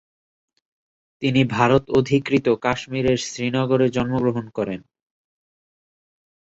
তিনি 1.21 1.41
ভারত 1.55 1.83
অধিকৃত 1.89 2.47
কাশ্মীরের 2.61 3.19
শ্রীনগরে 3.25 3.87
জন্মগ্রহণ 3.89 4.45
করেন। 4.49 4.81